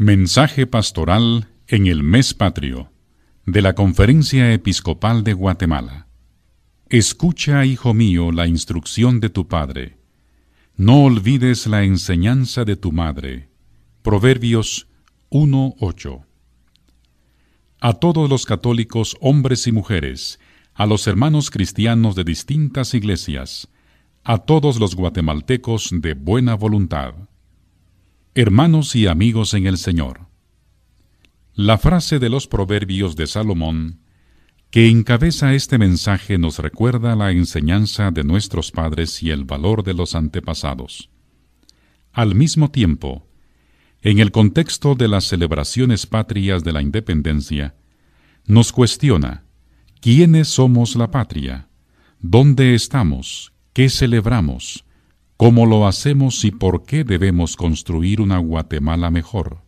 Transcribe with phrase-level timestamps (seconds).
[0.00, 2.92] Mensaje pastoral en el mes patrio
[3.46, 6.06] de la Conferencia Episcopal de Guatemala.
[6.88, 9.98] Escucha, hijo mío, la instrucción de tu Padre.
[10.76, 13.48] No olvides la enseñanza de tu madre.
[14.02, 14.86] Proverbios
[15.30, 16.24] 1.8.
[17.80, 20.38] A todos los católicos, hombres y mujeres,
[20.74, 23.66] a los hermanos cristianos de distintas iglesias,
[24.22, 27.14] a todos los guatemaltecos de buena voluntad.
[28.34, 30.28] Hermanos y amigos en el Señor.
[31.54, 34.00] La frase de los Proverbios de Salomón
[34.70, 39.94] que encabeza este mensaje nos recuerda la enseñanza de nuestros padres y el valor de
[39.94, 41.10] los antepasados.
[42.12, 43.26] Al mismo tiempo,
[44.02, 47.76] en el contexto de las celebraciones patrias de la independencia,
[48.46, 49.44] nos cuestiona
[50.00, 51.68] quiénes somos la patria,
[52.20, 54.84] dónde estamos, qué celebramos,
[55.38, 59.62] cómo lo hacemos y por qué debemos construir una Guatemala mejor,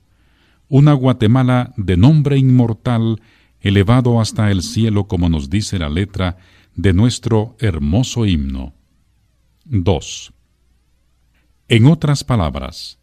[0.68, 3.22] una Guatemala de nombre inmortal
[3.60, 6.38] elevado hasta el cielo como nos dice la letra
[6.74, 8.74] de nuestro hermoso himno.
[9.64, 10.32] 2.
[11.68, 12.98] En otras palabras,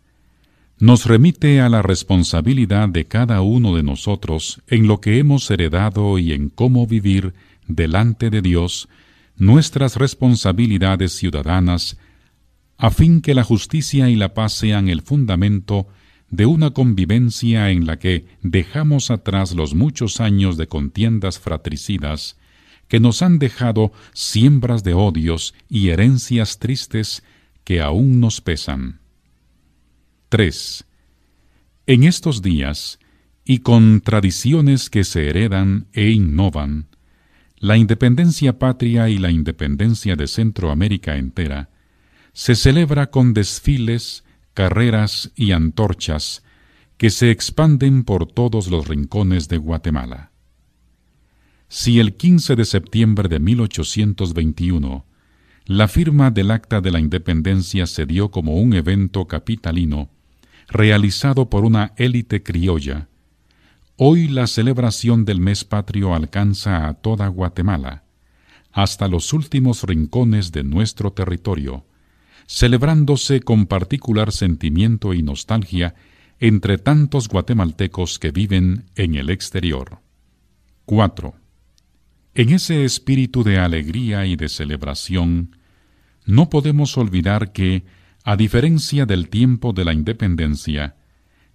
[0.78, 6.20] nos remite a la responsabilidad de cada uno de nosotros en lo que hemos heredado
[6.20, 7.34] y en cómo vivir
[7.66, 8.90] delante de Dios
[9.38, 11.98] nuestras responsabilidades ciudadanas
[12.78, 15.88] a fin que la justicia y la paz sean el fundamento
[16.30, 22.38] de una convivencia en la que dejamos atrás los muchos años de contiendas fratricidas
[22.88, 27.23] que nos han dejado siembras de odios y herencias tristes
[27.64, 29.00] que aún nos pesan.
[30.30, 30.86] 3.
[31.88, 33.00] En estos días,
[33.44, 36.88] y con tradiciones que se heredan e innovan,
[37.58, 41.70] la independencia patria y la independencia de Centroamérica entera
[42.38, 46.44] se celebra con desfiles, carreras y antorchas
[46.98, 50.30] que se expanden por todos los rincones de Guatemala.
[51.68, 55.04] Si el 15 de septiembre de 1821
[55.66, 60.11] la firma del Acta de la Independencia se dio como un evento capitalino
[60.67, 63.08] realizado por una élite criolla,
[63.95, 68.04] hoy la celebración del mes patrio alcanza a toda Guatemala,
[68.72, 71.84] hasta los últimos rincones de nuestro territorio,
[72.48, 75.94] celebrándose con particular sentimiento y nostalgia
[76.40, 80.00] entre tantos guatemaltecos que viven en el exterior.
[80.86, 81.36] 4.
[82.34, 85.58] En ese espíritu de alegría y de celebración,
[86.26, 87.84] no podemos olvidar que,
[88.24, 90.96] a diferencia del tiempo de la independencia,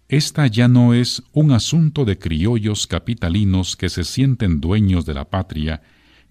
[0.09, 5.31] esta ya no es un asunto de criollos capitalinos que se sienten dueños de la
[5.31, 5.81] patria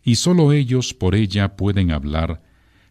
[0.04, 2.44] y sólo ellos por ella pueden hablar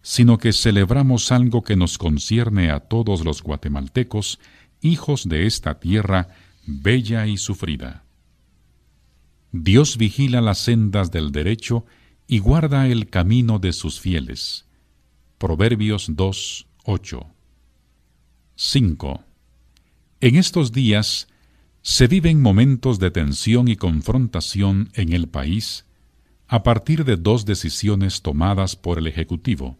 [0.03, 4.39] sino que celebramos algo que nos concierne a todos los guatemaltecos,
[4.81, 6.29] hijos de esta tierra
[6.67, 8.05] bella y sufrida.
[9.53, 11.85] Dios vigila las sendas del derecho
[12.27, 14.67] y guarda el camino de sus fieles.
[15.39, 17.27] Proverbios 2, 8.
[18.55, 19.25] 5.
[20.21, 21.29] En estos días
[21.83, 25.87] se viven momentos de tensión y confrontación en el país
[26.47, 29.79] a partir de dos decisiones tomadas por el Ejecutivo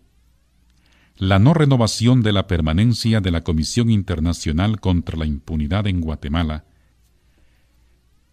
[1.21, 6.65] la no renovación de la permanencia de la Comisión Internacional contra la Impunidad en Guatemala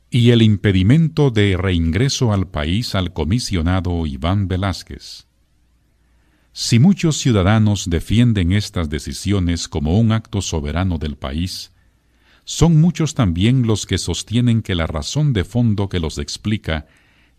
[0.09, 5.27] y el impedimento de reingreso al país al comisionado Iván Velázquez.
[6.53, 11.73] Si muchos ciudadanos defienden estas decisiones como un acto soberano del país,
[12.45, 16.87] son muchos también los que sostienen que la razón de fondo que los explica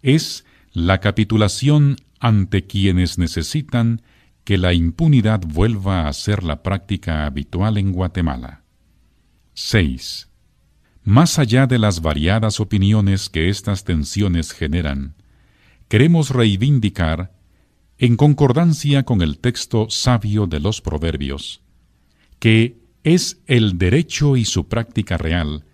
[0.03, 4.03] es la capitulación ante quienes necesitan
[4.49, 8.63] que la impunidad vuelva a ser la práctica habitual en Guatemala.
[9.53, 10.31] 6.
[11.05, 15.17] Más allá de las variadas opiniones que estas tensiones generan,
[15.89, 17.35] queremos reivindicar,
[17.99, 21.61] en concordancia con el texto sabio de los Proverbios,
[22.39, 25.67] que es el derecho y su práctica real,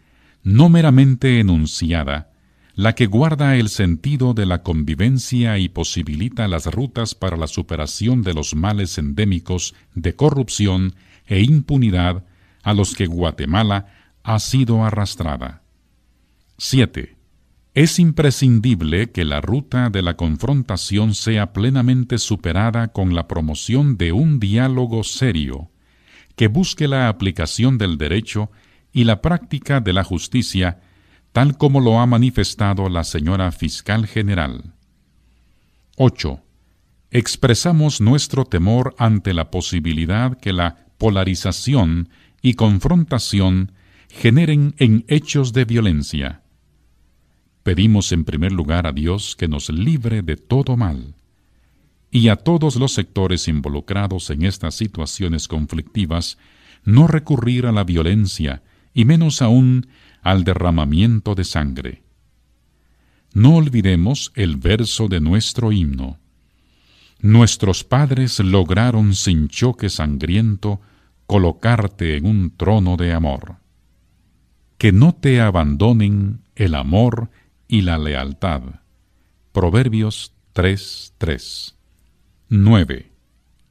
[0.42, 2.32] no meramente enunciada,
[2.75, 8.23] la que guarda el sentido de la convivencia y posibilita las rutas para la superación
[8.23, 10.94] de los males endémicos de corrupción
[11.26, 12.25] e impunidad
[12.62, 13.87] a los que Guatemala
[14.25, 15.62] ha sido arrastrada.
[16.59, 17.17] 7.
[17.75, 24.12] Es imprescindible que la ruta de la confrontación sea plenamente superada con la promoción de
[24.12, 25.71] un diálogo serio,
[26.37, 28.50] que busque la aplicación del derecho
[28.93, 30.81] y la práctica de la justicia
[31.34, 34.72] tal como lo ha manifestado la señora fiscal general.
[35.96, 36.40] 8.
[37.10, 42.08] Expresamos nuestro temor ante la posibilidad que la polarización
[42.40, 43.72] y confrontación
[44.08, 46.42] generen en hechos de violencia.
[47.64, 51.16] Pedimos en primer lugar a Dios que nos libre de todo mal
[52.12, 56.38] y a todos los sectores involucrados en estas situaciones conflictivas
[56.84, 58.62] no recurrir a la violencia
[58.94, 59.88] y menos aún
[60.25, 62.03] al derramamiento de sangre.
[63.35, 66.19] No olvidemos el verso de nuestro himno.
[67.21, 70.81] Nuestros padres lograron sin choque sangriento
[71.26, 73.56] colocarte en un trono de amor.
[74.79, 77.31] Que no te abandonen el amor
[77.69, 78.62] y la lealtad.
[79.53, 81.75] Proverbios 3:3.
[82.49, 83.11] 9.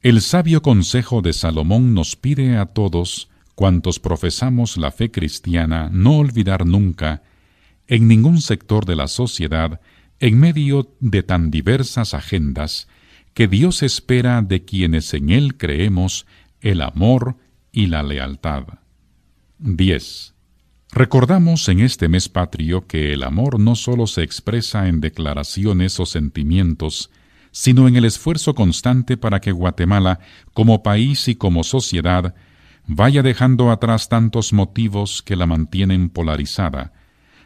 [0.01, 6.17] El sabio consejo de Salomón nos pide a todos, cuantos profesamos la fe cristiana, no
[6.17, 7.23] olvidar nunca,
[7.87, 9.81] en ningún sector de la sociedad,
[10.19, 12.87] en medio de tan diversas agendas,
[13.33, 16.25] que Dios espera de quienes en Él creemos
[16.61, 17.37] el amor
[17.71, 18.63] y la lealtad.
[19.59, 20.33] 10.
[20.91, 26.05] Recordamos en este mes patrio que el amor no solo se expresa en declaraciones o
[26.05, 27.09] sentimientos,
[27.51, 30.19] sino en el esfuerzo constante para que Guatemala,
[30.53, 32.35] como país y como sociedad,
[32.87, 36.93] vaya dejando atrás tantos motivos que la mantienen polarizada,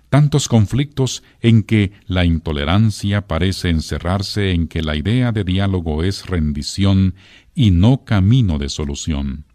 [0.09, 6.25] tantos conflictos en que la intolerancia parece encerrarse en que la idea de diálogo es
[6.25, 7.15] rendición
[7.53, 9.45] y no camino de solución.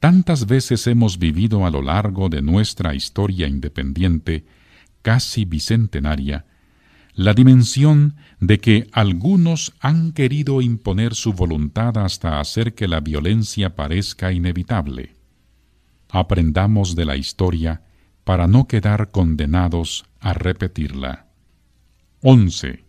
[0.00, 4.44] Tantas veces hemos vivido a lo largo de nuestra historia independiente,
[5.00, 6.44] casi bicentenaria,
[7.14, 13.76] la dimensión de que algunos han querido imponer su voluntad hasta hacer que la violencia
[13.76, 15.14] parezca inevitable.
[16.10, 17.82] Aprendamos de la historia
[18.24, 21.28] para no quedar condenados a repetirla.
[22.22, 22.84] 11.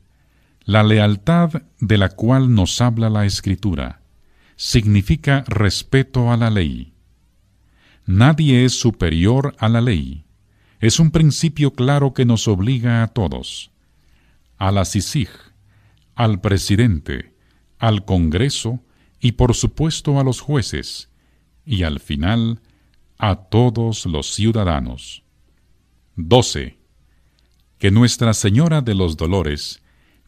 [0.64, 4.02] La lealtad de la cual nos habla la Escritura
[4.56, 6.94] significa respeto a la ley.
[8.06, 10.26] Nadie es superior a la ley.
[10.80, 13.72] Es un principio claro que nos obliga a todos.
[14.58, 15.30] A la CICIG,
[16.16, 17.34] al presidente,
[17.78, 18.82] al Congreso
[19.20, 21.10] y por supuesto a los jueces,
[21.66, 22.62] y al final
[23.18, 25.24] a todos los ciudadanos.
[26.16, 26.78] 12.
[27.78, 29.82] Que Nuestra Señora de los Dolores,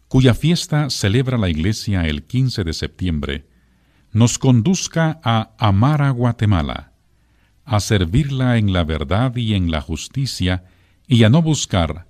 [0.07, 3.47] cuya fiesta celebra la Iglesia el 15 de septiembre,
[4.12, 6.94] nos conduzca a amar a Guatemala,
[7.65, 10.65] a servirla en la verdad y en la justicia,
[11.07, 12.07] y a no buscar,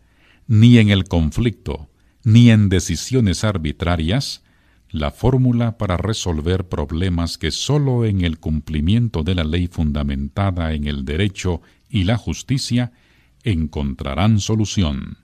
[0.47, 1.89] ni en el conflicto,
[2.27, 4.43] ni en decisiones arbitrarias,
[4.89, 10.87] la fórmula para resolver problemas que sólo en el cumplimiento de la ley fundamentada en
[10.87, 12.91] el derecho y la justicia
[13.43, 15.19] encontrarán solución.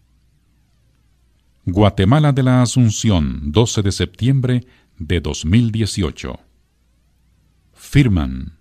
[1.66, 4.66] Guatemala de la Asunción, 12 de septiembre
[4.98, 6.40] de 2018.
[7.74, 8.54] Firman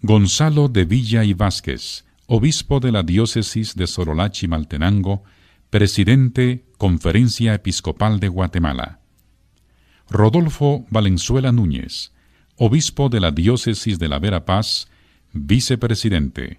[0.00, 5.24] Gonzalo de Villa y Vázquez, obispo de la diócesis de Sorolachi Maltenango,
[5.70, 8.98] presidente Conferencia Episcopal de Guatemala.
[10.10, 12.12] Rodolfo Valenzuela Núñez,
[12.56, 14.88] obispo de la diócesis de la Vera Paz,
[15.32, 16.58] vicepresidente.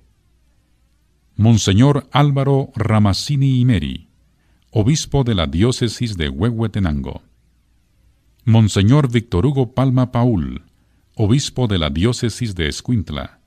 [1.35, 4.07] Monseñor Álvaro Ramazzini Imeri,
[4.71, 7.21] obispo de la diócesis de Huehuetenango.
[8.45, 10.63] Monseñor Víctor Hugo Palma Paul,
[11.15, 13.41] obispo de la diócesis de Escuintla.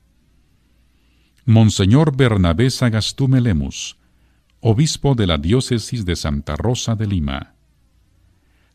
[1.43, 3.97] Monseñor Bernabé Sagastume Lemus,
[4.59, 7.53] obispo de la diócesis de Santa Rosa de Lima.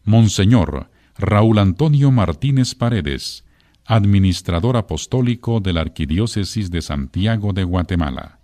[0.04, 3.44] Monseñor Raúl Antonio Martínez Paredes,
[3.84, 8.38] administrador apostólico de la Arquidiócesis de Santiago de Guatemala.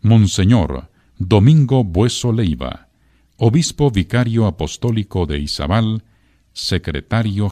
[0.00, 2.88] Monseñor Domingo Bueso Leiva,
[3.36, 6.04] obispo vicario apostólico de Izabal,
[6.52, 7.44] secretario